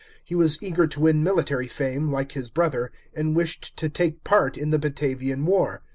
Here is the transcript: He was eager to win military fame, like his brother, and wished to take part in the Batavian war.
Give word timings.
He 0.25 0.33
was 0.33 0.63
eager 0.63 0.87
to 0.87 1.01
win 1.01 1.21
military 1.21 1.67
fame, 1.67 2.07
like 2.07 2.31
his 2.31 2.49
brother, 2.49 2.91
and 3.13 3.35
wished 3.35 3.77
to 3.77 3.87
take 3.87 4.23
part 4.23 4.57
in 4.57 4.71
the 4.71 4.79
Batavian 4.79 5.45
war. 5.45 5.83